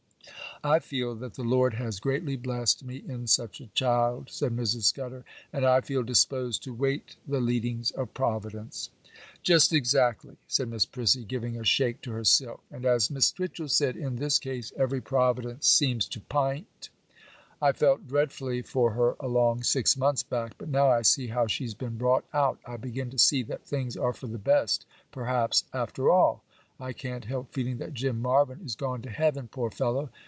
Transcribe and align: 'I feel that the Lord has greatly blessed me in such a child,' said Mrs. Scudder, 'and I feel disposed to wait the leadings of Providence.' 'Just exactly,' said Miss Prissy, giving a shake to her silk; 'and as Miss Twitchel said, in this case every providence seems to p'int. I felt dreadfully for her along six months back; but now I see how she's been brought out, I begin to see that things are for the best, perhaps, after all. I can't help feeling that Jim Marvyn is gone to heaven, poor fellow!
'I 0.63 0.77
feel 0.79 1.15
that 1.15 1.33
the 1.33 1.41
Lord 1.43 1.73
has 1.73 1.99
greatly 1.99 2.35
blessed 2.35 2.83
me 2.85 2.97
in 2.97 3.25
such 3.25 3.59
a 3.59 3.65
child,' 3.73 4.29
said 4.29 4.55
Mrs. 4.55 4.83
Scudder, 4.83 5.25
'and 5.51 5.65
I 5.65 5.81
feel 5.81 6.03
disposed 6.03 6.61
to 6.65 6.71
wait 6.73 7.15
the 7.27 7.39
leadings 7.41 7.89
of 7.89 8.13
Providence.' 8.13 8.91
'Just 9.41 9.73
exactly,' 9.73 10.37
said 10.47 10.69
Miss 10.69 10.85
Prissy, 10.85 11.23
giving 11.23 11.59
a 11.59 11.63
shake 11.65 11.99
to 12.03 12.11
her 12.11 12.23
silk; 12.23 12.61
'and 12.69 12.85
as 12.85 13.09
Miss 13.09 13.31
Twitchel 13.31 13.69
said, 13.69 13.97
in 13.97 14.17
this 14.17 14.37
case 14.37 14.71
every 14.77 15.01
providence 15.01 15.65
seems 15.67 16.05
to 16.09 16.19
p'int. 16.19 16.89
I 17.59 17.71
felt 17.71 18.07
dreadfully 18.07 18.61
for 18.61 18.91
her 18.91 19.15
along 19.19 19.63
six 19.63 19.97
months 19.97 20.21
back; 20.21 20.53
but 20.59 20.69
now 20.69 20.91
I 20.91 21.01
see 21.01 21.25
how 21.29 21.47
she's 21.47 21.73
been 21.73 21.97
brought 21.97 22.25
out, 22.35 22.59
I 22.67 22.77
begin 22.77 23.09
to 23.09 23.17
see 23.17 23.41
that 23.43 23.65
things 23.65 23.97
are 23.97 24.13
for 24.13 24.27
the 24.27 24.37
best, 24.37 24.85
perhaps, 25.11 25.63
after 25.73 26.11
all. 26.11 26.43
I 26.79 26.93
can't 26.93 27.25
help 27.25 27.51
feeling 27.51 27.79
that 27.79 27.95
Jim 27.95 28.21
Marvyn 28.21 28.59
is 28.63 28.75
gone 28.75 29.01
to 29.01 29.09
heaven, 29.09 29.47
poor 29.47 29.71
fellow! 29.71 30.11